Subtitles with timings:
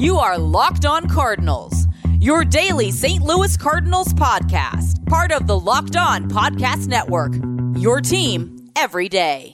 [0.00, 1.86] You are Locked On Cardinals,
[2.20, 3.22] your daily St.
[3.22, 7.34] Louis Cardinals podcast, part of the Locked On Podcast Network.
[7.76, 9.52] Your team every day.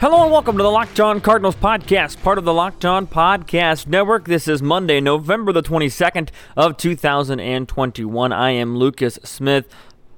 [0.00, 3.86] Hello and welcome to the Locked On Cardinals podcast, part of the Locked On Podcast
[3.86, 4.24] Network.
[4.24, 8.32] This is Monday, November the 22nd of 2021.
[8.32, 9.72] I am Lucas Smith,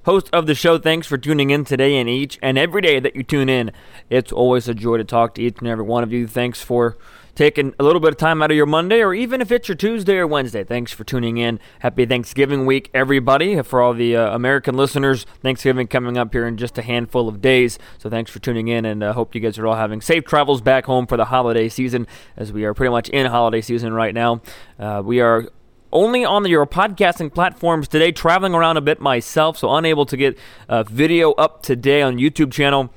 [0.07, 0.79] host of the show.
[0.79, 3.73] Thanks for tuning in today and each and every day that you tune in.
[4.09, 6.29] It's always a joy to talk to each and every one of you.
[6.29, 6.97] Thanks for
[7.35, 9.77] taking a little bit of time out of your Monday, or even if it's your
[9.77, 10.63] Tuesday or Wednesday.
[10.63, 11.59] Thanks for tuning in.
[11.81, 13.61] Happy Thanksgiving week, everybody.
[13.63, 17.43] For all the uh, American listeners, Thanksgiving coming up here in just a handful of
[17.43, 17.79] days.
[17.99, 20.61] So thanks for tuning in, and uh, hope you guys are all having safe travels
[20.61, 24.15] back home for the holiday season, as we are pretty much in holiday season right
[24.15, 24.41] now.
[24.79, 25.49] Uh, we are
[25.97, 30.39] only on your podcasting platforms today, traveling around a bit myself, so unable to get
[30.69, 32.93] a video up today on YouTube channel.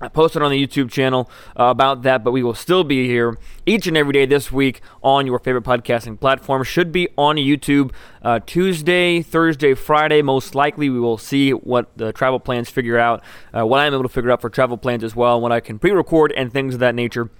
[0.00, 3.38] I posted on the YouTube channel uh, about that, but we will still be here
[3.66, 6.64] each and every day this week on your favorite podcasting platform.
[6.64, 10.22] Should be on YouTube uh, Tuesday, Thursday, Friday.
[10.22, 13.22] Most likely, we will see what the travel plans figure out,
[13.56, 15.78] uh, what I'm able to figure out for travel plans as well, what I can
[15.78, 17.30] pre record and things of that nature.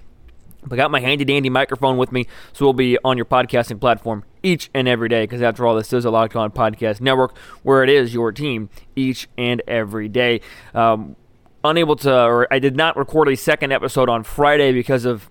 [0.71, 4.23] I got my handy dandy microphone with me, so we'll be on your podcasting platform
[4.41, 7.83] each and every day because after all, this is a Locked On Podcast Network where
[7.83, 10.41] it is your team each and every day.
[10.73, 11.15] Um,
[11.63, 15.29] unable to, or I did not record a second episode on Friday because of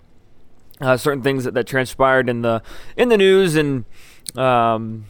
[0.80, 2.62] uh, certain things that, that transpired in the
[2.96, 3.84] in the news and
[4.36, 5.04] um,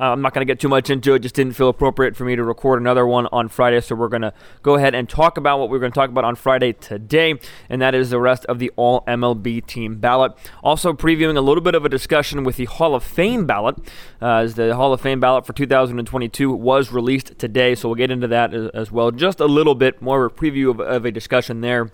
[0.00, 1.20] I'm not going to get too much into it.
[1.20, 3.80] Just didn't feel appropriate for me to record another one on Friday.
[3.80, 6.24] So we're going to go ahead and talk about what we're going to talk about
[6.24, 10.32] on Friday today, and that is the rest of the All MLB team ballot.
[10.64, 13.76] Also, previewing a little bit of a discussion with the Hall of Fame ballot,
[14.22, 17.74] uh, as the Hall of Fame ballot for 2022 was released today.
[17.74, 19.10] So we'll get into that as, as well.
[19.10, 21.90] Just a little bit more of a preview of, of a discussion there.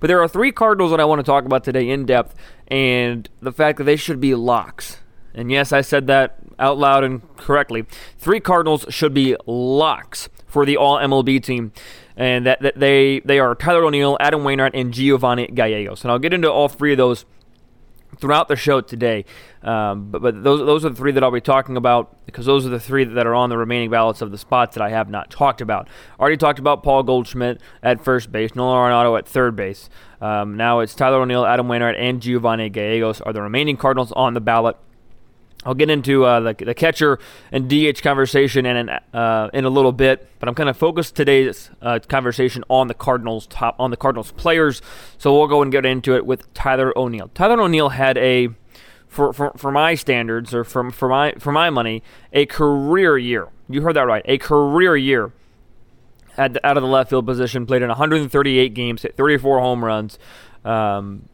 [0.00, 2.34] But there are three Cardinals that I want to talk about today in depth,
[2.68, 4.98] and the fact that they should be locks.
[5.34, 7.86] And yes, I said that out loud and correctly.
[8.18, 11.72] Three Cardinals should be locks for the All MLB team,
[12.16, 16.02] and that, that they they are Tyler O'Neill, Adam Wainwright, and Giovanny Gallegos.
[16.02, 17.24] And I'll get into all three of those
[18.18, 19.24] throughout the show today.
[19.62, 22.66] Um, but, but those those are the three that I'll be talking about because those
[22.66, 25.08] are the three that are on the remaining ballots of the spots that I have
[25.08, 25.88] not talked about.
[26.18, 29.88] Already talked about Paul Goldschmidt at first base, Nolan Arenado at third base.
[30.20, 34.34] Um, now it's Tyler O'Neill, Adam Wainwright, and Giovanny Gallegos are the remaining Cardinals on
[34.34, 34.76] the ballot.
[35.64, 37.18] I'll get into uh, the, the, catcher
[37.52, 41.10] and DH conversation in, an, uh, in a little bit, but I'm going to focus
[41.10, 44.80] today's uh, conversation on the Cardinals top on the Cardinals players.
[45.18, 47.30] So we'll go and get into it with Tyler O'Neill.
[47.34, 48.48] Tyler O'Neill had a,
[49.06, 53.48] for, for, for my standards or for, for my for my money, a career year.
[53.68, 55.32] You heard that right, a career year.
[56.38, 59.84] At the, out of the left field position, played in 138 games, hit 34 home
[59.84, 60.18] runs.
[60.64, 61.28] Um,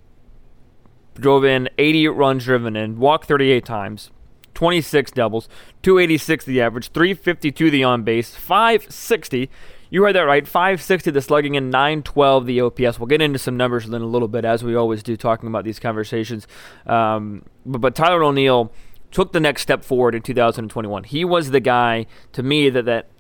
[1.14, 4.10] drove in 80 runs driven in, walked 38 times,
[4.56, 5.48] 26 doubles,
[5.82, 9.50] 286 the average, 352 the on base, 560.
[9.90, 10.48] You heard that right.
[10.48, 12.98] 560 the slugging and 912 the OPS.
[12.98, 15.64] We'll get into some numbers in a little bit, as we always do, talking about
[15.64, 16.48] these conversations.
[16.86, 18.72] Um, but, but Tyler O'Neill
[19.10, 21.04] took the next step forward in 2021.
[21.04, 23.10] He was the guy, to me, that, that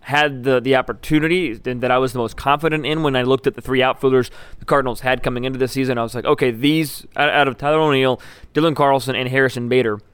[0.00, 3.46] had the, the opportunity and that I was the most confident in when I looked
[3.46, 5.96] at the three outfielders the Cardinals had coming into the season.
[5.96, 8.20] I was like, okay, these out of Tyler O'Neill,
[8.52, 10.00] Dylan Carlson, and Harrison Bader–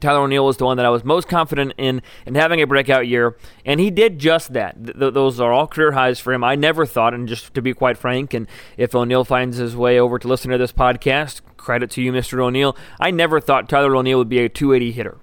[0.00, 3.06] Tyler O'Neill was the one that I was most confident in in having a breakout
[3.06, 4.76] year, and he did just that.
[4.84, 6.44] Th- those are all career highs for him.
[6.44, 8.46] I never thought, and just to be quite frank, and
[8.76, 12.40] if O'Neill finds his way over to listen to this podcast, credit to you, Mr.
[12.40, 12.76] O'Neill.
[13.00, 15.18] I never thought Tyler O'Neill would be a 280 hitter.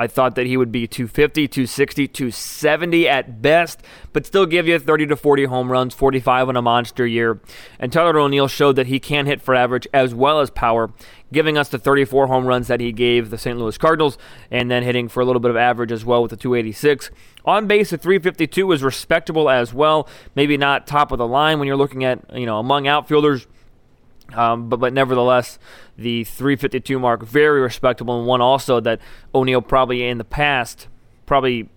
[0.00, 3.82] I thought that he would be 250, 260, 270 at best,
[4.14, 7.38] but still give you 30 to 40 home runs, 45 in a monster year.
[7.78, 10.90] And Tyler O'Neill showed that he can hit for average as well as power,
[11.34, 13.58] giving us the 34 home runs that he gave the St.
[13.58, 14.16] Louis Cardinals,
[14.50, 17.10] and then hitting for a little bit of average as well with the 286.
[17.44, 20.08] On base at 352 is respectable as well.
[20.34, 23.46] Maybe not top of the line when you're looking at, you know, among outfielders.
[24.34, 25.58] Um, but but nevertheless,
[25.96, 29.00] the 352 mark very respectable and one also that
[29.34, 30.88] O'Neill probably in the past
[31.26, 31.68] probably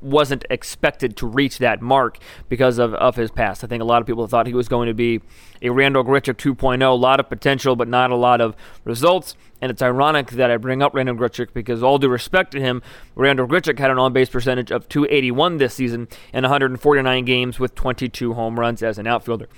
[0.00, 2.18] wasn't expected to reach that mark
[2.48, 3.64] because of, of his past.
[3.64, 5.20] I think a lot of people thought he was going to be
[5.62, 8.54] a Randal Grichuk 2.0, a lot of potential, but not a lot of
[8.84, 9.36] results.
[9.60, 12.82] And it's ironic that I bring up Randal Grichuk because, all due respect to him,
[13.14, 17.74] Randal Grichuk had an on base percentage of 281 this season in 149 games with
[17.74, 19.48] 22 home runs as an outfielder.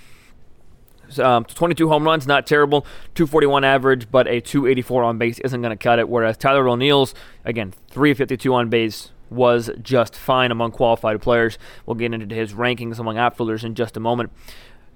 [1.18, 2.82] Um, 22 home runs, not terrible.
[3.14, 6.08] 241 average, but a 284 on base isn't going to cut it.
[6.08, 7.14] Whereas Tyler O'Neill's,
[7.44, 11.58] again, 352 on base, was just fine among qualified players.
[11.86, 14.30] We'll get into his rankings among outfielders in just a moment.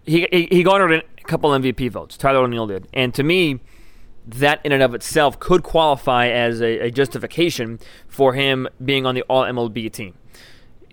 [0.04, 2.16] He, he, he garnered a couple MVP votes.
[2.16, 2.86] Tyler O'Neill did.
[2.92, 3.60] And to me,
[4.26, 9.14] that in and of itself could qualify as a, a justification for him being on
[9.14, 10.14] the All MLB team.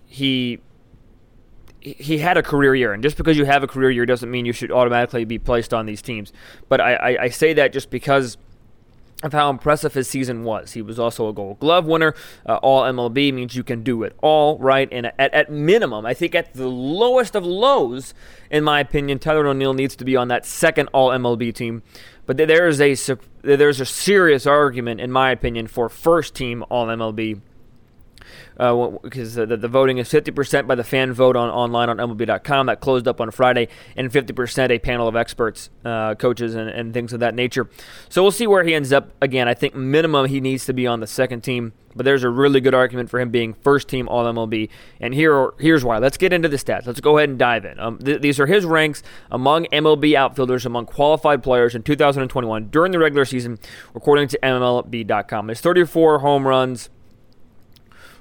[0.06, 0.60] He
[1.84, 4.46] he had a career year, and just because you have a career year doesn't mean
[4.46, 6.32] you should automatically be placed on these teams.
[6.68, 8.38] But I, I, I say that just because
[9.22, 10.72] of how impressive his season was.
[10.72, 12.14] He was also a Gold Glove winner.
[12.44, 14.88] Uh, all MLB means you can do it all, right?
[14.92, 18.12] And at, at minimum, I think at the lowest of lows,
[18.50, 21.82] in my opinion, Tyler O'Neill needs to be on that second All MLB team.
[22.26, 26.86] But there is a there's a serious argument, in my opinion, for first team All
[26.86, 27.40] MLB
[28.56, 32.66] because uh, the, the, voting is 50% by the fan vote on online on MLB.com.
[32.66, 36.94] That closed up on Friday, and 50% a panel of experts, uh, coaches, and, and
[36.94, 37.68] things of that nature.
[38.08, 39.10] So we'll see where he ends up.
[39.20, 42.30] Again, I think minimum he needs to be on the second team, but there's a
[42.30, 44.68] really good argument for him being first team All MLB.
[45.00, 45.98] And here, here's why.
[45.98, 46.86] Let's get into the stats.
[46.86, 47.78] Let's go ahead and dive in.
[47.78, 52.92] Um, th- these are his ranks among MLB outfielders, among qualified players in 2021 during
[52.92, 53.58] the regular season,
[53.94, 55.46] according to MLB.com.
[55.46, 56.90] There's 34 home runs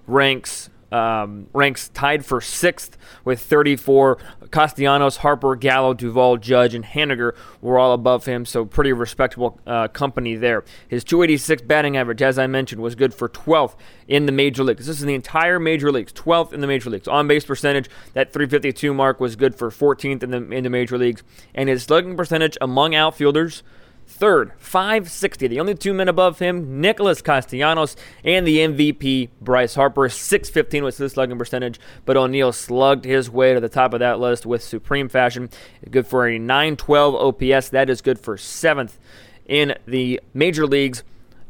[0.08, 4.20] ranks um, ranks tied for sixth with 34.
[4.52, 9.88] Castellanos, Harper, Gallo, Duvall, Judge, and Haniger were all above him, so pretty respectable uh,
[9.88, 10.64] company there.
[10.88, 13.76] His 286 batting average, as I mentioned, was good for 12th
[14.08, 14.86] in the major leagues.
[14.86, 17.08] This is the entire major leagues, 12th in the major leagues.
[17.08, 21.00] On base percentage, that 352 mark was good for 14th in the in the major
[21.00, 21.24] leagues,
[21.56, 23.64] and his slugging percentage among outfielders
[24.06, 25.48] Third, 560.
[25.48, 30.10] The only two men above him, Nicholas Castellanos and the MVP, Bryce Harper.
[30.10, 34.20] 615 was his slugging percentage, but O'Neill slugged his way to the top of that
[34.20, 35.50] list with supreme fashion.
[35.90, 37.70] Good for a 912 OPS.
[37.70, 39.00] That is good for seventh
[39.46, 41.04] in the major leagues.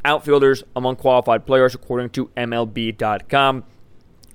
[0.05, 3.63] Outfielders among qualified players, according to MLB.com.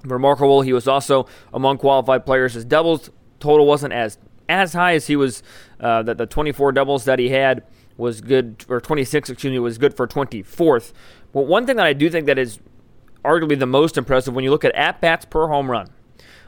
[0.04, 2.54] Remarkable, he was also among qualified players.
[2.54, 4.18] His doubles total wasn't as
[4.48, 5.42] as high as he was,
[5.78, 7.62] uh, the, the 24 doubles that he had
[7.98, 10.92] was good, or 26, excuse me, was good for 24th.
[11.32, 12.60] But one thing that I do think that is
[13.24, 15.88] arguably the most impressive when you look at at bats per home run.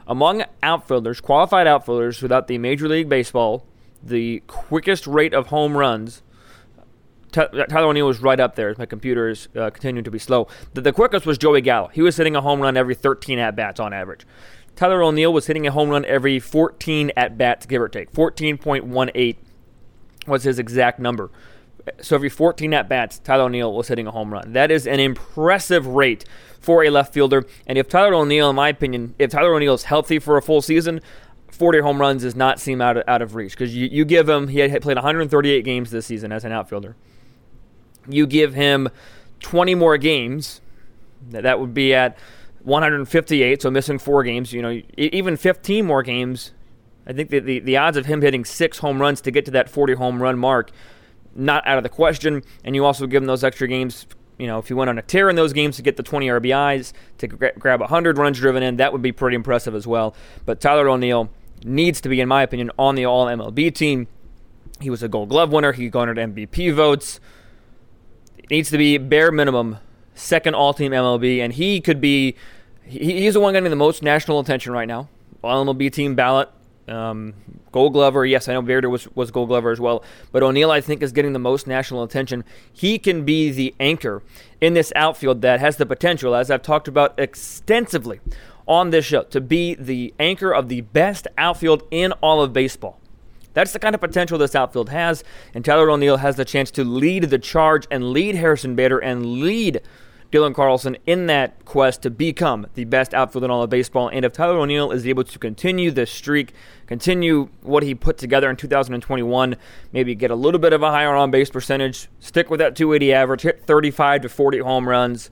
[0.06, 3.66] Among outfielders, qualified outfielders without the Major League Baseball,
[4.02, 6.22] the quickest rate of home runs.
[7.32, 10.48] Tyler O'Neill was right up there my computer is uh, continuing to be slow.
[10.74, 11.88] The, the quickest was Joey Gallo.
[11.88, 14.26] He was hitting a home run every 13 at bats on average.
[14.74, 18.10] Tyler O'Neill was hitting a home run every 14 at bats, give or take.
[18.12, 19.36] 14.18
[20.26, 21.30] was his exact number.
[22.02, 24.52] So every 14 at bats, Tyler O'Neill was hitting a home run.
[24.52, 26.24] That is an impressive rate
[26.60, 27.46] for a left fielder.
[27.66, 30.60] And if Tyler O'Neill, in my opinion, if Tyler O'Neill is healthy for a full
[30.60, 31.00] season,
[31.50, 34.28] 40 home runs does not seem out of, out of reach because you, you give
[34.28, 36.96] him, he had played 138 games this season as an outfielder.
[38.08, 38.88] You give him
[39.40, 40.60] 20 more games,
[41.28, 42.18] that would be at
[42.62, 44.52] 158, so missing four games.
[44.52, 46.52] You know, even 15 more games,
[47.10, 49.50] I think the, the, the odds of him hitting six home runs to get to
[49.50, 50.70] that 40 home run mark,
[51.34, 52.44] not out of the question.
[52.62, 54.06] And you also give him those extra games.
[54.38, 56.28] You know, if he went on a tear in those games to get the 20
[56.28, 60.14] RBIs, to gra- grab 100 runs driven in, that would be pretty impressive as well.
[60.46, 61.30] But Tyler O'Neill
[61.64, 64.06] needs to be, in my opinion, on the All MLB team.
[64.80, 65.72] He was a Gold Glove winner.
[65.72, 67.18] He garnered MVP votes.
[68.48, 69.78] needs to be bare minimum
[70.14, 72.36] second All Team MLB, and he could be.
[72.84, 75.08] He, he's the one getting the most national attention right now.
[75.42, 76.48] All MLB team ballot
[76.90, 77.34] um,
[77.72, 80.80] Gold Glover, yes, I know Bader was, was Gold Glover as well, but O'Neill, I
[80.80, 82.44] think, is getting the most national attention.
[82.72, 84.22] He can be the anchor
[84.60, 88.20] in this outfield that has the potential, as I've talked about extensively
[88.66, 93.00] on this show, to be the anchor of the best outfield in all of baseball.
[93.52, 95.24] That's the kind of potential this outfield has,
[95.54, 99.40] and Tyler O'Neill has the chance to lead the charge and lead Harrison Bader and
[99.40, 99.80] lead
[100.30, 104.08] Dylan Carlson in that quest to become the best outfielder in all of baseball.
[104.08, 106.52] And if Tyler O'Neill is able to continue this streak,
[106.86, 109.56] continue what he put together in 2021,
[109.92, 113.12] maybe get a little bit of a higher on base percentage, stick with that 280
[113.12, 115.30] average, hit 35 to 40 home runs.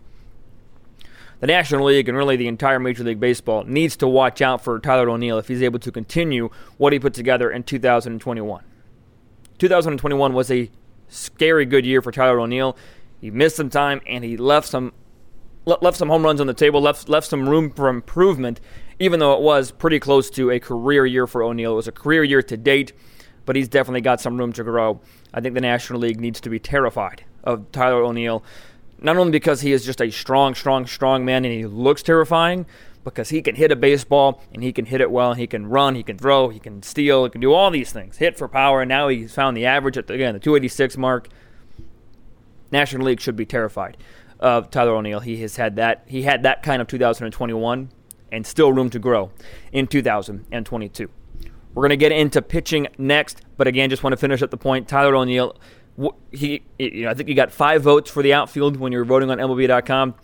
[1.40, 4.80] The National League and really the entire Major League Baseball needs to watch out for
[4.80, 8.64] Tyler O'Neill if he's able to continue what he put together in 2021.
[9.58, 10.68] 2021 was a
[11.08, 12.76] scary good year for Tyler O'Neill.
[13.20, 14.92] He missed some time and he left some
[15.64, 18.60] left some home runs on the table, left left some room for improvement,
[18.98, 21.72] even though it was pretty close to a career year for O'Neill.
[21.72, 22.92] It was a career year to date,
[23.44, 25.00] but he's definitely got some room to grow.
[25.34, 28.42] I think the National League needs to be terrified of Tyler O'Neill,
[29.00, 32.66] not only because he is just a strong, strong, strong man and he looks terrifying,
[33.04, 35.34] because he can hit a baseball and he can hit it well.
[35.34, 38.18] He can run, he can throw, he can steal, he can do all these things.
[38.18, 41.28] Hit for power, and now he's found the average at the, again the 286 mark.
[42.70, 43.96] National League should be terrified
[44.40, 45.20] of Tyler O'Neill.
[45.20, 46.04] He has had that.
[46.06, 47.90] He had that kind of 2021,
[48.30, 49.30] and still room to grow
[49.72, 51.10] in 2022.
[51.74, 54.56] We're going to get into pitching next, but again, just want to finish up the
[54.56, 54.88] point.
[54.88, 55.56] Tyler O'Neill,
[56.32, 59.04] he, you know, I think he got five votes for the outfield when you were
[59.04, 60.14] voting on MLB.com.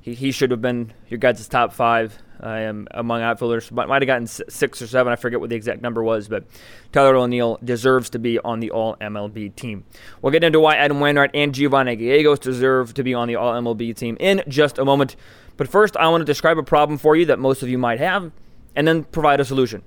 [0.00, 3.70] He, he should have been your guys' top five um, among outfielders.
[3.70, 5.12] Might, might have gotten six or seven.
[5.12, 6.44] I forget what the exact number was, but
[6.92, 9.84] Tyler O'Neill deserves to be on the All MLB team.
[10.20, 13.52] We'll get into why Adam Wainwright and Giovanny Gallegos deserve to be on the All
[13.52, 15.16] MLB team in just a moment.
[15.56, 18.00] But first, I want to describe a problem for you that most of you might
[18.00, 18.32] have,
[18.74, 19.82] and then provide a solution.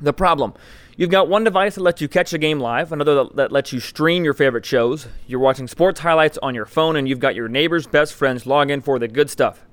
[0.00, 0.54] The problem.
[0.96, 3.80] You've got one device that lets you catch a game live, another that lets you
[3.80, 5.08] stream your favorite shows.
[5.26, 8.70] You're watching sports highlights on your phone, and you've got your neighbor's best friends log
[8.70, 9.66] in for the good stuff.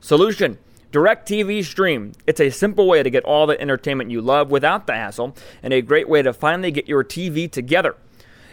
[0.00, 0.58] Solution
[0.96, 2.12] DirecTV Stream.
[2.26, 5.74] It's a simple way to get all the entertainment you love without the hassle, and
[5.74, 7.96] a great way to finally get your TV together.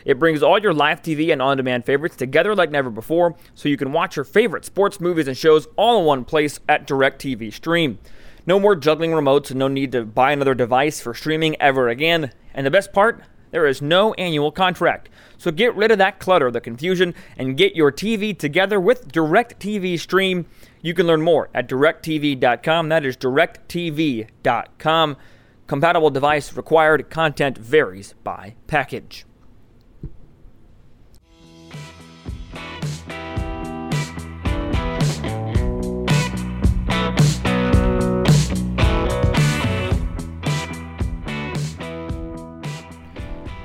[0.04, 3.70] It brings all your live TV and on demand favorites together like never before, so
[3.70, 7.54] you can watch your favorite sports, movies, and shows all in one place at DirecTV
[7.54, 7.98] Stream.
[8.46, 12.34] No more juggling remotes and no need to buy another device for streaming ever again.
[12.54, 13.24] And the best part?
[13.52, 15.08] There is no annual contract.
[15.38, 19.98] So get rid of that clutter, the confusion, and get your TV together with DirecTV
[19.98, 20.48] Stream.
[20.84, 22.90] You can learn more at directv.com.
[22.90, 25.18] That is directv.com.
[25.66, 27.10] Compatible device required.
[27.10, 29.26] Content varies by package.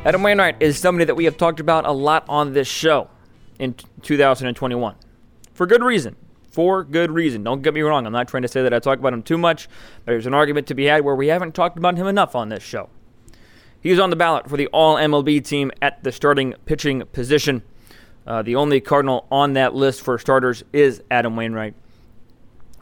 [0.05, 3.11] Adam Wainwright is somebody that we have talked about a lot on this show
[3.59, 4.95] in 2021.
[5.53, 6.15] For good reason.
[6.59, 7.45] For good reason.
[7.45, 8.05] Don't get me wrong.
[8.05, 9.69] I'm not trying to say that I talk about him too much.
[10.07, 12.65] There's an argument to be had where we haven't talked about him enough on this
[12.65, 12.91] show.
[13.81, 17.63] He's on the ballot for the All MLB team at the starting pitching position.
[18.27, 21.75] Uh, the only Cardinal on that list for starters is Adam Wainwright.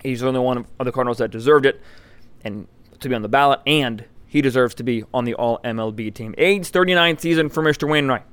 [0.03, 1.79] He's the only one of the Cardinals that deserved it
[2.45, 2.69] and
[3.01, 6.35] to be on the ballot, and he deserves to be on the All MLB team.
[6.39, 7.87] Age 39 season for Mr.
[7.87, 8.25] Wainwright.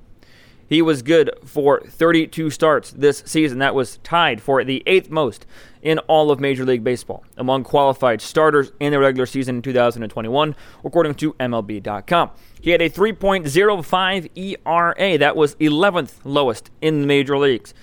[0.67, 3.59] He was good for 32 starts this season.
[3.59, 5.45] That was tied for the eighth most
[5.81, 10.55] in all of Major League Baseball among qualified starters in the regular season in 2021,
[10.83, 12.31] according to MLB.com.
[12.61, 15.17] He had a 3.05 ERA.
[15.17, 17.73] That was 11th lowest in the major leagues.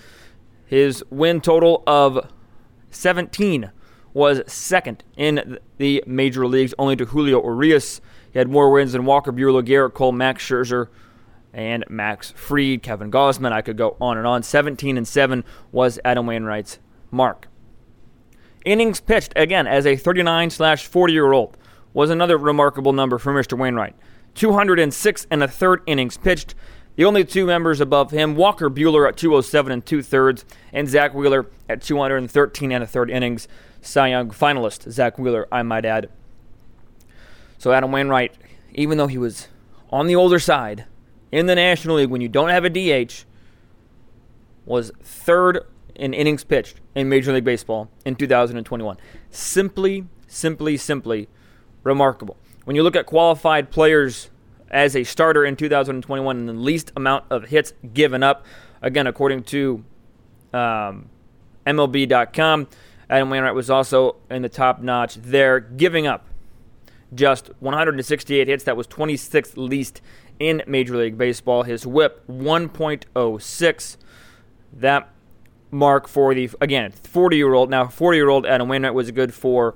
[0.65, 2.31] His win total of
[2.89, 3.71] 17
[4.13, 8.01] was second in the major leagues, only to Julio Urias.
[8.31, 10.87] He had more wins than Walker Buehler, Gerrit Cole, Max Scherzer,
[11.53, 13.51] and Max Fried, Kevin Gausman.
[13.51, 14.43] I could go on and on.
[14.43, 16.79] 17 and 7 was Adam Wainwright's
[17.09, 17.47] mark.
[18.63, 21.57] Innings pitched, again, as a 39 slash 40 year old,
[21.93, 23.57] was another remarkable number for Mr.
[23.57, 23.95] Wainwright.
[24.35, 26.55] 206 and a third innings pitched.
[26.95, 31.13] The only two members above him, Walker Buehler at 207 and two thirds, and Zack
[31.13, 33.47] Wheeler at 213 and a third innings.
[33.81, 36.09] Cy Young finalist, Zack Wheeler, I might add.
[37.57, 38.35] So Adam Wainwright,
[38.73, 39.47] even though he was
[39.89, 40.85] on the older side
[41.31, 43.25] in the National League when you don't have a DH,
[44.65, 48.97] was third in innings pitched in Major League Baseball in 2021.
[49.29, 51.27] Simply, simply, simply
[51.83, 52.37] remarkable.
[52.65, 54.29] When you look at qualified players
[54.69, 58.45] as a starter in 2021 and the least amount of hits given up,
[58.81, 59.83] again, according to
[60.53, 61.09] um,
[61.65, 62.67] MLB.com,
[63.09, 66.27] Adam Wainwright was also in the top notch there, giving up
[67.13, 68.63] just 168 hits.
[68.63, 70.01] That was 26th least
[70.41, 71.63] in Major League Baseball.
[71.63, 73.97] His whip, 1.06.
[74.73, 75.09] That
[75.69, 79.33] mark for the, again, 40 year old, now 40 year old Adam Wainwright was good
[79.33, 79.75] for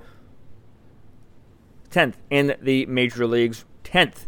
[1.90, 3.64] 10th in the Major Leagues.
[3.84, 4.26] 10th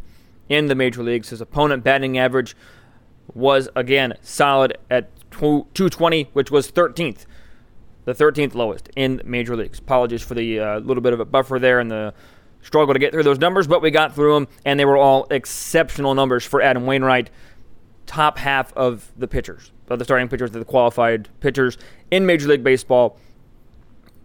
[0.49, 1.31] in the Major Leagues.
[1.31, 2.57] His opponent batting average
[3.35, 7.27] was, again, solid at 220, which was 13th
[8.05, 9.81] the 13th lowest in major leagues.
[9.81, 12.15] Apologies for the uh, little bit of a buffer there and the
[12.63, 15.27] struggle to get through those numbers, but we got through them, and they were all
[15.31, 17.31] exceptional numbers for Adam Wainwright.
[18.07, 21.77] Top half of the pitchers, of the starting pitchers, the qualified pitchers
[22.11, 23.19] in Major League Baseball,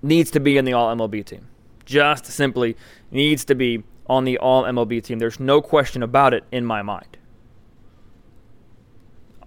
[0.01, 1.47] needs to be in the All MLB team.
[1.85, 2.77] Just simply
[3.11, 5.19] needs to be on the All MLB team.
[5.19, 7.17] There's no question about it in my mind.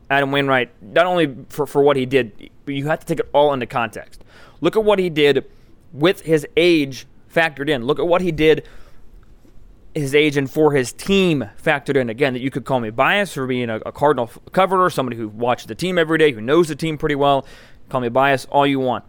[0.08, 3.28] Adam Wainwright, not only for, for what he did, but you have to take it
[3.32, 4.22] all into context.
[4.60, 5.44] Look at what he did
[5.92, 7.84] with his age factored in.
[7.84, 8.66] Look at what he did
[9.96, 12.10] his age and for his team factored in.
[12.10, 15.28] Again, that you could call me biased for being a, a Cardinal coverer, somebody who
[15.28, 17.46] watches the team every day, who knows the team pretty well.
[17.88, 19.04] Call me biased, all you want.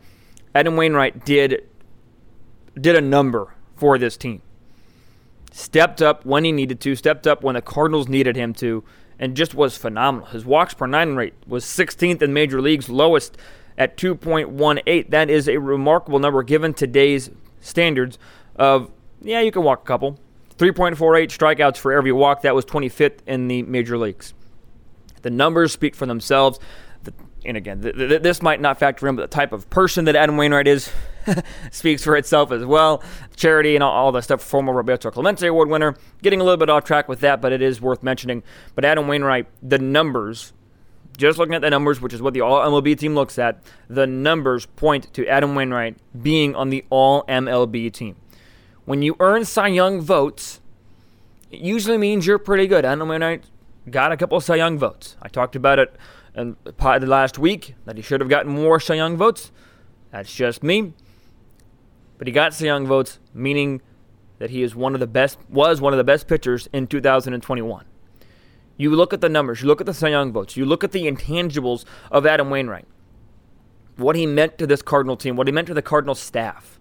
[0.55, 1.67] Adam Wainwright did
[2.79, 4.41] did a number for this team.
[5.51, 8.84] Stepped up when he needed to, stepped up when the Cardinals needed him to,
[9.19, 10.27] and just was phenomenal.
[10.27, 13.38] His walks per nine rate was 16th in major leagues, lowest
[13.77, 15.10] at 2.18.
[15.10, 17.29] That is a remarkable number given today's
[17.67, 18.17] standards
[18.55, 20.19] of, yeah, you can walk a couple.
[20.57, 20.95] 3.48
[21.27, 22.41] strikeouts for every walk.
[22.41, 24.33] That was 25th in the major leagues.
[25.21, 26.59] The numbers speak for themselves.
[27.45, 30.15] And again, th- th- this might not factor in, but the type of person that
[30.15, 30.91] Adam Wainwright is
[31.71, 33.03] speaks for itself as well.
[33.36, 34.41] Charity and all, all the stuff.
[34.41, 35.95] Former Roberto Clemente Award winner.
[36.24, 38.43] Getting a little bit off track with that, but it is worth mentioning.
[38.75, 40.53] But Adam Wainwright, the numbers
[41.17, 44.07] just looking at the numbers, which is what the All MLB team looks at, the
[44.07, 48.15] numbers point to Adam Wainwright being on the All MLB team.
[48.86, 50.62] When you earn Cy Young votes,
[51.51, 52.86] it usually means you're pretty good.
[52.86, 53.43] Adam Wainwright
[53.89, 55.17] got a couple Cy Young votes.
[55.21, 55.95] I talked about it
[56.36, 59.51] in the last week that he should have gotten more Cy Young votes.
[60.12, 60.93] That's just me.
[62.17, 63.81] But he got Cy Young votes, meaning
[64.39, 67.86] that he is one of the best was one of the best pitchers in 2021.
[68.77, 70.91] You look at the numbers, you look at the Cy Young votes, you look at
[70.91, 72.86] the intangibles of Adam Wainwright.
[73.96, 76.79] What he meant to this Cardinal team, what he meant to the Cardinal staff.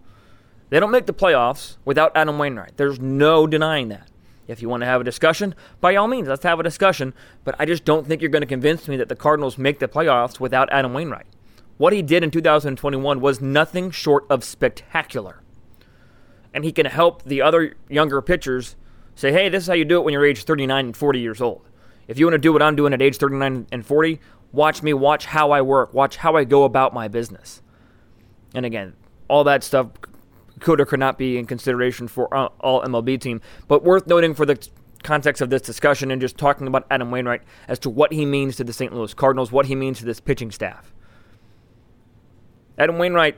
[0.69, 2.77] They don't make the playoffs without Adam Wainwright.
[2.77, 4.11] There's no denying that.
[4.47, 7.15] If you want to have a discussion, by all means, let's have a discussion.
[7.45, 9.89] But I just don't think you're going to convince me that the Cardinals make the
[9.89, 11.27] playoffs without Adam Wainwright.
[11.79, 15.43] What he did in 2021 was nothing short of spectacular.
[16.55, 18.77] And he can help the other younger pitchers
[19.15, 21.41] say, hey, this is how you do it when you're age 39 and 40 years
[21.41, 21.69] old.
[22.09, 24.21] If you want to do what I'm doing at age 39 and 40,
[24.53, 27.63] watch me, watch how I work, watch how I go about my business.
[28.55, 28.95] And again,
[29.29, 29.89] all that stuff
[30.61, 34.35] could or could not be in consideration for uh, all MLB team, but worth noting
[34.35, 34.69] for the
[35.03, 38.57] context of this discussion and just talking about Adam Wainwright as to what he means
[38.57, 38.95] to the St.
[38.95, 40.93] Louis Cardinals, what he means to this pitching staff.
[42.79, 43.37] Adam Wainwright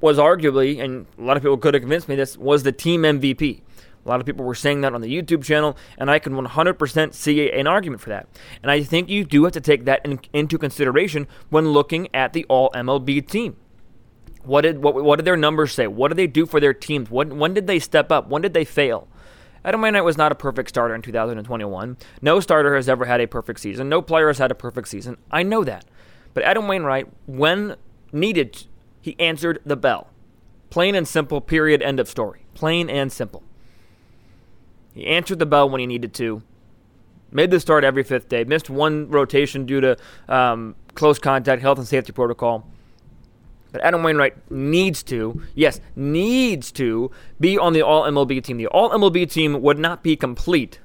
[0.00, 3.02] was arguably, and a lot of people could have convinced me this, was the team
[3.02, 3.60] MVP.
[4.04, 7.14] A lot of people were saying that on the YouTube channel, and I can 100%
[7.14, 8.28] see an argument for that.
[8.62, 12.32] And I think you do have to take that in, into consideration when looking at
[12.32, 13.56] the All MLB team.
[14.42, 15.86] What did what, what did their numbers say?
[15.86, 17.10] What did they do for their teams?
[17.10, 18.28] When, when did they step up?
[18.28, 19.06] When did they fail?
[19.62, 21.98] Adam Wainwright was not a perfect starter in 2021.
[22.22, 23.90] No starter has ever had a perfect season.
[23.90, 25.18] No player has had a perfect season.
[25.30, 25.84] I know that.
[26.32, 27.76] But Adam Wainwright, when
[28.12, 28.64] needed,
[29.02, 30.08] he answered the bell.
[30.70, 32.46] Plain and simple, period, end of story.
[32.54, 33.42] Plain and simple.
[34.94, 36.42] He answered the bell when he needed to.
[37.32, 38.44] Made the start every fifth day.
[38.44, 39.96] Missed one rotation due to
[40.28, 42.66] um, close contact, health and safety protocol.
[43.72, 48.56] But Adam Wainwright needs to, yes, needs to be on the All MLB team.
[48.56, 50.80] The All MLB team would not be complete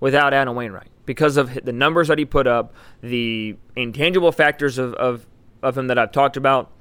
[0.00, 4.94] without Adam Wainwright because of the numbers that he put up, the intangible factors of,
[4.94, 5.26] of,
[5.62, 6.72] of him that I've talked about.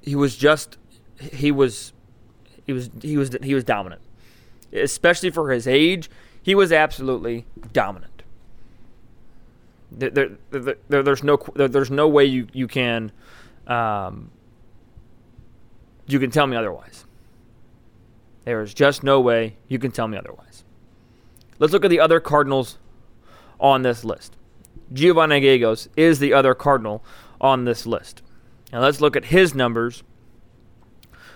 [0.00, 0.78] He was just,
[1.20, 1.92] he was,
[2.64, 4.00] he was, he was, he was dominant
[4.72, 6.10] especially for his age,
[6.42, 8.22] he was absolutely dominant.
[9.90, 13.10] There, there, there, there's no there's no way you you can
[13.66, 14.30] um,
[16.06, 17.04] you can tell me otherwise.
[18.44, 20.64] There is just no way you can tell me otherwise.
[21.58, 22.78] Let's look at the other Cardinals
[23.60, 24.36] on this list.
[24.92, 27.04] Giovanny Gallegos is the other Cardinal
[27.40, 28.22] on this list.
[28.72, 30.02] Now let's look at his numbers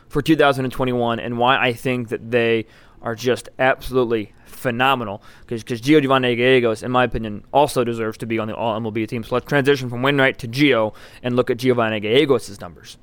[0.08, 2.66] for 2021 and why I think that they
[3.02, 8.38] are just absolutely phenomenal because Gio Giovanny Gallegos, in my opinion, also deserves to be
[8.38, 9.24] on the All MLB team.
[9.24, 12.96] So let's transition from Wainwright to Gio and look at Giovanny Gallegos' numbers.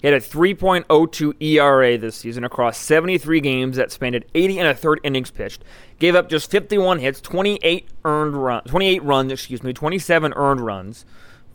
[0.00, 4.74] He had a 3.02 ERA this season across 73 games that spanned 80 and a
[4.74, 5.64] third innings pitched.
[5.98, 11.04] Gave up just 51 hits, 28 earned run, 28 runs, excuse me, 27 earned runs.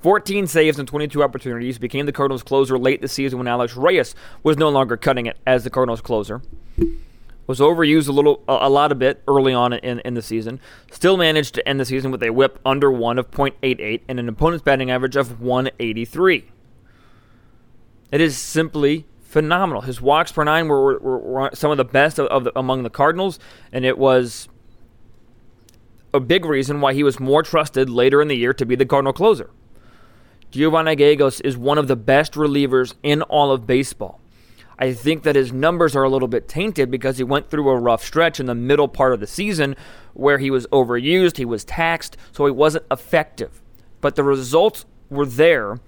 [0.02, 4.14] 14 saves and 22 opportunities, became the Cardinals closer late this season when Alex Reyes
[4.44, 6.42] was no longer cutting it as the Cardinals closer
[7.46, 10.60] was overused a little, a, lot a bit early on in, in the season.
[10.92, 14.30] Still managed to end the season with a WHIP under one of .88 and an
[14.30, 16.50] opponent's batting average of 183.
[18.12, 19.82] It is simply phenomenal.
[19.82, 22.84] His walks per nine were, were, were some of the best of, of the, among
[22.84, 23.40] the Cardinals,
[23.72, 24.48] and it was
[26.14, 28.86] a big reason why he was more trusted later in the year to be the
[28.86, 29.50] Cardinal closer.
[30.52, 34.22] Giovanny Gallegos is one of the best relievers in all of baseball.
[34.80, 37.78] I think that his numbers are a little bit tainted because he went through a
[37.78, 39.76] rough stretch in the middle part of the season
[40.14, 43.62] where he was overused, he was taxed, so he wasn't effective.
[44.02, 45.80] But the results were there.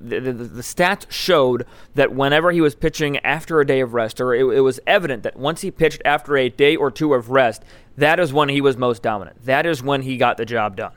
[0.00, 4.20] The, the, the stats showed that whenever he was pitching after a day of rest,
[4.20, 7.30] or it, it was evident that once he pitched after a day or two of
[7.30, 7.62] rest,
[7.96, 9.44] that is when he was most dominant.
[9.44, 10.92] That is when he got the job done.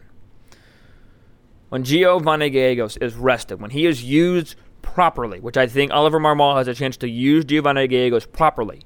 [1.70, 6.58] When Giovanny Gallegos is rested, when he is used properly, which I think Oliver Marmol
[6.58, 8.84] has a chance to use Giovanny Gallegos properly.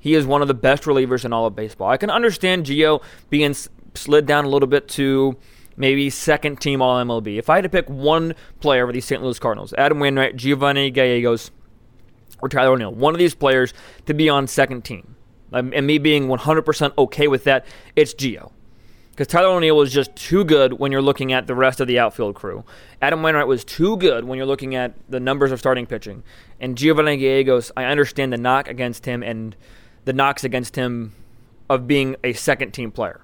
[0.00, 1.88] He is one of the best relievers in all of baseball.
[1.88, 3.54] I can understand Gio being
[3.94, 5.36] slid down a little bit to
[5.76, 7.38] maybe second team All MLB.
[7.38, 9.22] If I had to pick one player for the St.
[9.22, 11.50] Louis Cardinals, Adam Wainwright, Giovanny Gallegos,
[12.40, 13.72] or Tyler O'Neill, one of these players
[14.06, 15.16] to be on second team,
[15.52, 18.52] um, and me being 100% okay with that, it's Gio.
[19.18, 21.98] Because Tyler O'Neill was just too good when you're looking at the rest of the
[21.98, 22.62] outfield crew.
[23.02, 26.22] Adam Wainwright was too good when you're looking at the numbers of starting pitching.
[26.60, 29.56] And Giovanny Gallegos, I understand the knock against him and
[30.04, 31.16] the knocks against him
[31.68, 33.20] of being a second team player.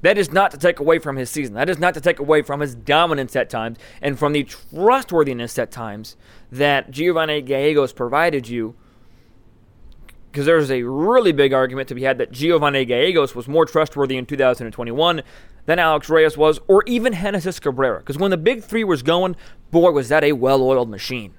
[0.00, 1.56] That is not to take away from his season.
[1.56, 5.58] That is not to take away from his dominance at times and from the trustworthiness
[5.58, 6.16] at times
[6.50, 8.76] that Giovanny Gallegos provided you.
[10.32, 14.16] Because there's a really big argument to be had that Giovanny Gallegos was more trustworthy
[14.16, 15.22] in 2021
[15.66, 17.98] than Alex Reyes was, or even Genesis Cabrera.
[17.98, 19.36] Because when the big three was going,
[19.70, 21.34] boy, was that a well oiled machine.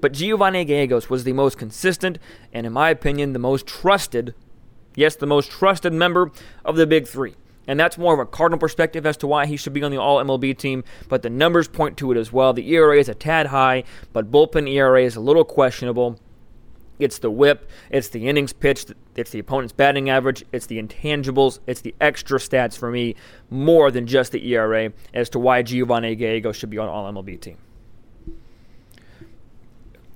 [0.00, 2.18] But Giovanny Gallegos was the most consistent
[2.50, 4.34] and, in my opinion, the most trusted,
[4.96, 6.32] yes, the most trusted member
[6.64, 7.34] of the big three.
[7.68, 10.00] And that's more of a Cardinal perspective as to why he should be on the
[10.00, 12.54] All MLB team, but the numbers point to it as well.
[12.54, 16.18] The ERA is a tad high, but bullpen ERA is a little questionable.
[17.02, 21.58] It's the whip, it's the innings pitched, it's the opponent's batting average, it's the intangibles,
[21.66, 23.14] it's the extra stats for me
[23.50, 27.40] more than just the ERA as to why Giovanny Gallegos should be on All MLB
[27.40, 27.58] team.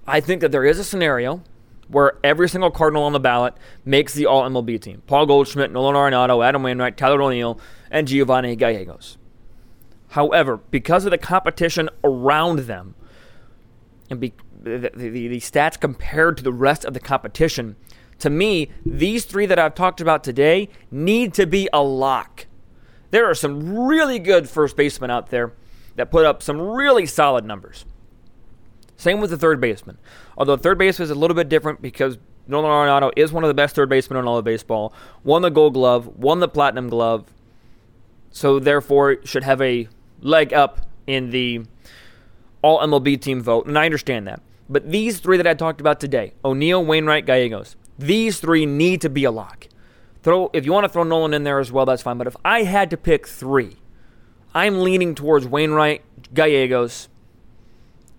[0.06, 1.42] I think that there is a scenario
[1.88, 5.02] where every single Cardinal on the ballot makes the All MLB team.
[5.06, 9.18] Paul Goldschmidt, Nolan Arenado, Adam Wainwright, Tyler O'Neill, and Giovanny Gallegos.
[10.10, 12.94] However, because of the competition around them
[14.10, 17.76] and be, the, the, the stats compared to the rest of the competition,
[18.18, 22.46] to me, these three that I've talked about today need to be a lock.
[23.10, 25.52] There are some really good first basemen out there
[25.96, 27.84] that put up some really solid numbers.
[28.96, 29.98] Same with the third baseman.
[30.38, 33.54] Although third base is a little bit different because Nolan Arenado is one of the
[33.54, 34.92] best third basemen in all of baseball.
[35.24, 37.26] Won the Gold Glove, won the Platinum Glove,
[38.30, 39.88] so therefore should have a
[40.20, 41.62] leg up in the
[42.62, 44.40] All MLB team vote, and I understand that.
[44.68, 49.08] But these three that I talked about today, O'Neill, Wainwright, Gallegos, these three need to
[49.08, 49.68] be a lock.
[50.22, 52.18] Throw if you want to throw Nolan in there as well, that's fine.
[52.18, 53.76] But if I had to pick three,
[54.54, 56.02] I'm leaning towards Wainwright,
[56.34, 57.08] Gallegos,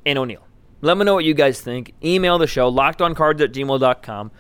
[0.05, 0.47] and O'Neill.
[0.81, 1.93] Let me know what you guys think.
[2.03, 4.31] Email the show, lockedoncards at gmail.com.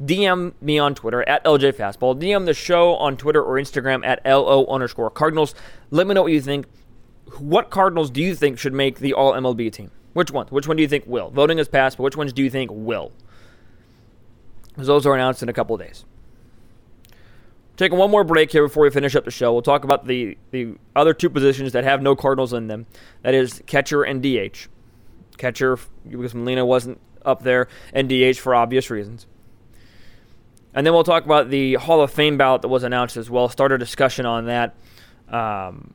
[0.00, 2.20] DM me on Twitter at LJ Fastball.
[2.20, 5.54] DM the show on Twitter or Instagram at LO underscore Cardinals.
[5.90, 6.66] Let me know what you think.
[7.38, 9.90] What Cardinals do you think should make the All MLB team?
[10.12, 10.46] Which one?
[10.48, 11.30] Which one do you think will?
[11.30, 13.12] Voting has passed, but which ones do you think will?
[14.76, 16.04] Those are announced in a couple of days.
[17.76, 19.52] Taking one more break here before we finish up the show.
[19.52, 22.86] We'll talk about the, the other two positions that have no Cardinals in them.
[23.22, 24.66] That is catcher and DH
[25.38, 29.26] catcher because Molina wasn't up there, and DH for obvious reasons.
[30.74, 33.48] And then we'll talk about the Hall of Fame ballot that was announced as well.
[33.48, 34.74] Start a discussion on that.
[35.28, 35.94] Um,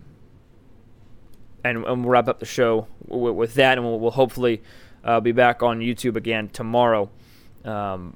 [1.64, 4.62] and, and, we'll wrap up the show with, with that, and we'll, we'll hopefully
[5.04, 7.10] uh, be back on YouTube again tomorrow
[7.66, 8.16] um,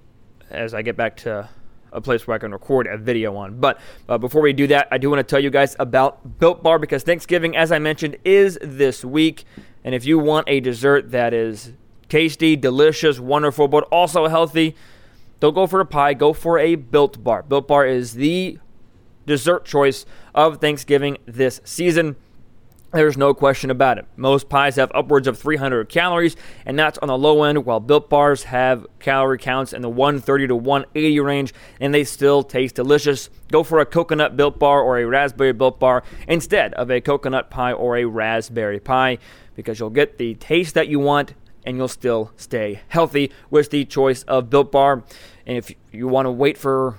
[0.50, 1.50] as I get back to
[1.92, 3.60] a place where I can record a video on.
[3.60, 6.64] But uh, before we do that, I do want to tell you guys about Built
[6.64, 9.46] Bar because Thanksgiving, as I mentioned, is this week.
[9.84, 11.74] And if you want a dessert that is
[12.10, 14.76] tasty, delicious, wonderful, but also healthy,
[15.40, 17.44] don't go for a pie, go for a Built Bar.
[17.44, 18.60] Built Bar is the
[19.26, 22.16] dessert choice of Thanksgiving this season.
[22.94, 24.06] There's no question about it.
[24.16, 28.10] Most pies have upwards of 300 calories, and that's on the low end, while Built
[28.10, 33.30] Bars have calorie counts in the 130 to 180 range, and they still taste delicious.
[33.52, 37.50] Go for a coconut Built Bar or a raspberry Built Bar instead of a coconut
[37.50, 39.18] pie or a raspberry pie
[39.54, 41.34] because you'll get the taste that you want
[41.66, 45.04] and you'll still stay healthy with the choice of Built Bar.
[45.46, 46.98] And if you want to wait for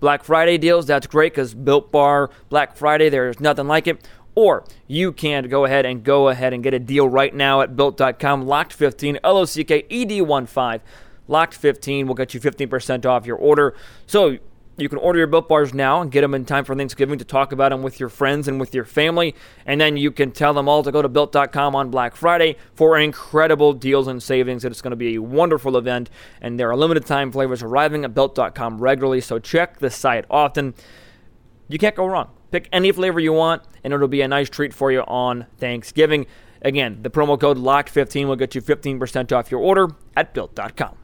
[0.00, 4.08] Black Friday deals, that's great because Built Bar Black Friday, there's nothing like it.
[4.36, 7.74] Or you can go ahead and go ahead and get a deal right now at
[7.74, 8.46] built.com.
[8.46, 10.82] Locked 15, L O C K E D 1 5.
[11.26, 13.74] Locked 15 will get you 15% off your order.
[14.06, 14.38] So
[14.78, 17.24] you can order your Built Bars now and get them in time for Thanksgiving to
[17.24, 19.34] talk about them with your friends and with your family.
[19.64, 22.98] And then you can tell them all to go to Built.com on Black Friday for
[22.98, 24.64] incredible deals and savings.
[24.64, 26.10] It's going to be a wonderful event,
[26.42, 30.74] and there are limited time flavors arriving at Built.com regularly, so check the site often.
[31.68, 32.28] You can't go wrong.
[32.56, 36.26] Pick any flavor you want, and it'll be a nice treat for you on Thanksgiving.
[36.62, 40.96] Again, the promo code LOCK15 will get you 15% off your order at Built.com.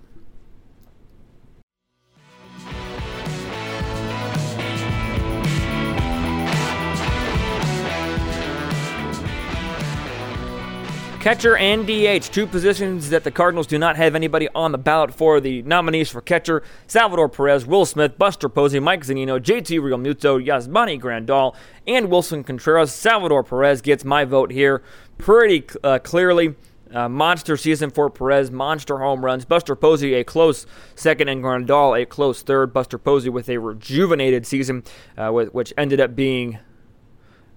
[11.22, 15.14] Catcher and DH, two positions that the Cardinals do not have anybody on the ballot
[15.14, 15.38] for.
[15.38, 21.00] The nominees for catcher Salvador Perez, Will Smith, Buster Posey, Mike Zunino, JT Realmuto, Yasmani
[21.00, 21.54] Grandal,
[21.86, 22.90] and Willson Contreras.
[22.92, 24.82] Salvador Perez gets my vote here
[25.16, 26.56] pretty uh, clearly.
[26.92, 29.44] Uh, monster season for Perez, monster home runs.
[29.44, 32.72] Buster Posey a close second, and Grandal a close third.
[32.72, 34.82] Buster Posey with a rejuvenated season,
[35.16, 36.58] uh, which ended up being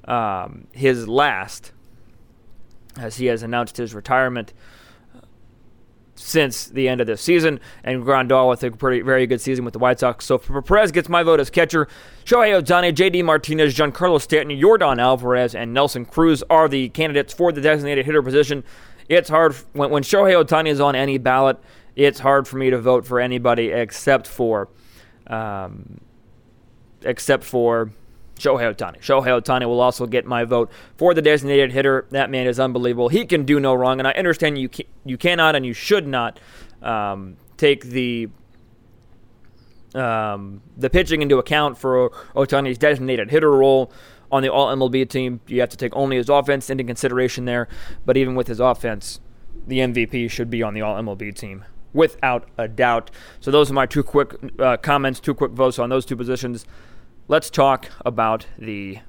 [0.07, 1.71] um, his last,
[2.97, 4.53] as he has announced his retirement
[6.17, 9.73] since the end of this season, and Grandal with a pretty very good season with
[9.73, 10.23] the White Sox.
[10.23, 11.89] So Perez gets my vote as catcher.
[12.23, 13.21] Shohei Ohtani, J.D.
[13.23, 18.23] Martinez, Giancarlo Stanton, Yordan Alvarez, and Nelson Cruz are the candidates for the designated hitter
[18.23, 18.63] position
[19.09, 21.57] it's hard when, when Shohei Ohtani is on any ballot.
[21.95, 24.69] It's hard for me to vote for anybody except for,
[25.27, 26.01] um,
[27.03, 27.91] except for
[28.37, 28.99] Shohei Ohtani.
[29.01, 32.05] Shohei Ohtani will also get my vote for the designated hitter.
[32.09, 33.09] That man is unbelievable.
[33.09, 36.07] He can do no wrong, and I understand you can, you cannot and you should
[36.07, 36.39] not
[36.81, 38.29] um, take the
[39.93, 43.91] um, the pitching into account for Ohtani's designated hitter role
[44.31, 45.39] on the All MLB team.
[45.47, 47.69] You have to take only his offense into consideration there.
[48.05, 49.21] But even with his offense,
[49.65, 53.09] the MVP should be on the All MLB team without a doubt.
[53.39, 56.65] So those are my two quick uh, comments, two quick votes on those two positions.
[57.27, 58.99] Let's talk about the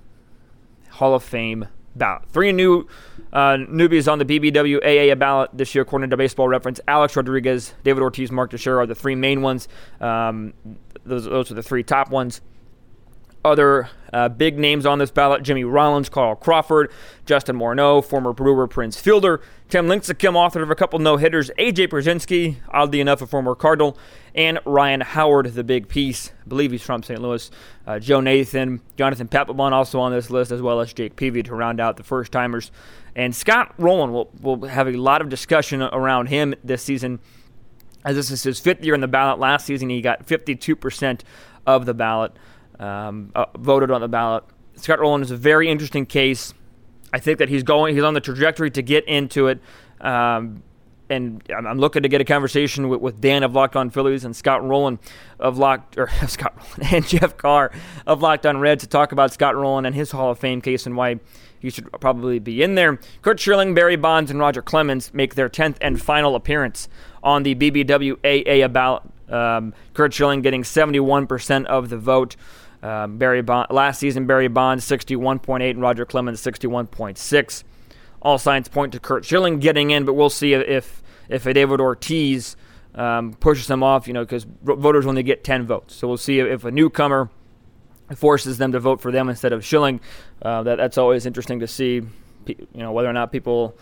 [0.88, 2.22] Hall of Fame ballot.
[2.30, 2.86] Three new
[3.30, 6.80] uh, newbies on the BBWAA ballot this year, according to Baseball Reference.
[6.88, 9.68] Alex Rodriguez, David Ortiz, Mark Teixeira are the three main ones.
[10.00, 10.54] Um,
[11.04, 12.40] those, those are the three top ones
[13.46, 16.90] other uh, big names on this ballot Jimmy Rollins, Carl Crawford,
[17.24, 21.88] Justin Morneau, former Brewer Prince Fielder, Tim Lincecum, author of a couple no hitters, AJ
[21.88, 23.96] Pierzynski, oddly enough, a former Cardinal,
[24.34, 26.30] and Ryan Howard, the big piece.
[26.44, 27.20] I believe he's from St.
[27.20, 27.50] Louis.
[27.86, 31.54] Uh, Joe Nathan, Jonathan Papelbon also on this list, as well as Jake Peavy to
[31.54, 32.70] round out the first timers.
[33.14, 37.20] And Scott Rolen will, will have a lot of discussion around him this season,
[38.04, 39.38] as this is his fifth year in the ballot.
[39.38, 41.22] Last season, he got 52%
[41.66, 42.32] of the ballot
[42.78, 44.44] um, uh, voted on the ballot.
[44.76, 46.52] Scott Rolen is a very interesting case.
[47.12, 49.60] I think that he's going, he's on the trajectory to get into it.
[50.00, 50.62] Um,
[51.08, 54.34] and I'm looking to get a conversation with, with Dan of Locked On Phillies and
[54.34, 54.98] Scott Rolen
[55.38, 57.70] of Locked or Scott Rolen and Jeff Carr
[58.06, 60.86] of Locked On Red to talk about Scott Rolen and his Hall of Fame case
[60.86, 61.20] and why
[61.58, 62.98] he should probably be in there.
[63.22, 66.88] Curt Schilling, Barry Bonds, and Roger Clemens make their 10th and final appearance
[67.22, 69.02] on the BBWAA ballot.
[69.28, 72.36] Um, Curt Schilling getting 71% of the vote.
[72.82, 77.64] Um, Barry Bond, last season, Barry Bonds 61.8 and Roger Clemens 61.6.
[78.22, 81.80] All signs point to Curt Schilling getting in, but we'll see if if a David
[81.80, 82.56] Ortiz
[82.94, 84.06] um, pushes him off.
[84.06, 87.30] You know, because voters only get 10 votes, so we'll see if a newcomer
[88.14, 90.00] forces them to vote for them instead of Schilling.
[90.42, 92.02] Uh, that that's always interesting to see.
[92.46, 93.76] You know, whether or not people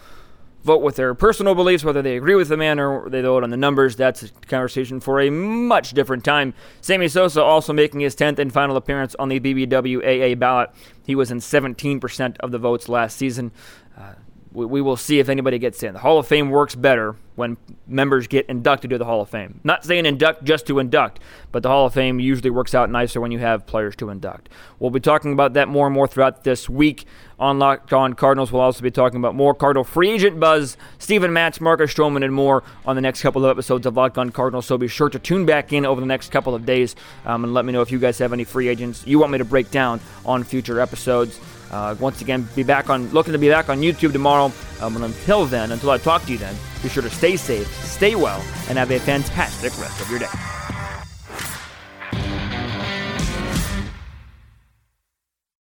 [0.65, 3.51] vote with their personal beliefs, whether they agree with the man or they vote on
[3.51, 3.97] the numbers.
[3.97, 6.55] That's a conversation for a much different time.
[6.81, 10.71] Sammy Sosa also making his 10th and final appearance on the BBWAA ballot.
[11.07, 13.53] He was in 17% of the votes last season.
[13.97, 14.15] Uh,
[14.55, 15.93] we, we will see if anybody gets in.
[15.93, 17.57] The Hall of Fame works better when
[17.89, 19.61] members get inducted to the Hall of Fame.
[19.65, 21.19] Not saying induct just to induct,
[21.51, 24.49] but the Hall of Fame usually works out nicer when you have players to induct.
[24.79, 28.53] We'll be talking about that more and more throughout this week on Locked On Cardinals.
[28.53, 32.33] We'll also be talking about more Cardinal free agent buzz, Steven Matz, Marcus Stroman, and
[32.33, 34.67] more on the next couple of episodes of Locked On Cardinals.
[34.67, 36.95] So be sure to tune back in over the next couple of days
[37.27, 39.39] um, and let me know if you guys have any free agents you want me
[39.39, 41.41] to break down on future episodes.
[41.75, 44.53] Uh, once again, be back on looking to be back on YouTube tomorrow.
[44.81, 47.67] Um, and until then, until I talk to you then, be sure to stay safe,
[47.85, 50.64] stay well, and have a fantastic rest of your day.